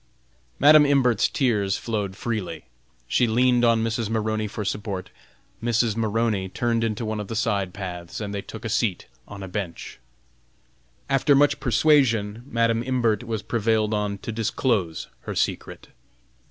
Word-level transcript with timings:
Madam 0.57 0.83
Imbert's 0.83 1.29
tears 1.29 1.77
flowed 1.77 2.15
freely; 2.15 2.65
she 3.07 3.27
leaned 3.27 3.63
on 3.63 3.83
Mrs. 3.83 4.09
Maroney 4.09 4.47
for 4.47 4.65
support. 4.65 5.11
Mrs. 5.61 5.95
Maroney 5.95 6.49
turned 6.49 6.83
into 6.83 7.05
one 7.05 7.19
of 7.19 7.27
the 7.27 7.35
side 7.35 7.71
paths 7.71 8.19
and 8.19 8.33
they 8.33 8.41
took 8.41 8.65
a 8.65 8.67
seat 8.67 9.05
on 9.27 9.43
a 9.43 9.47
bench. 9.47 9.99
After 11.07 11.35
much 11.35 11.59
persuasion, 11.59 12.43
Madam 12.47 12.81
Imbert 12.81 13.23
was 13.23 13.43
prevailed 13.43 13.93
on 13.93 14.17
to 14.17 14.31
disclose 14.31 15.07
her 15.19 15.35
secret. 15.35 15.89